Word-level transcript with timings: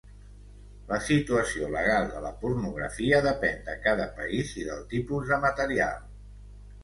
La 0.91 0.97
situació 1.07 1.67
legal 1.73 2.07
de 2.13 2.23
la 2.23 2.31
pornografia 2.45 3.19
depèn 3.27 3.61
de 3.69 3.75
cada 3.83 4.07
país 4.21 4.55
i 4.61 4.65
del 4.71 4.83
tipus 4.95 5.29
de 5.35 5.39
material. 5.47 6.01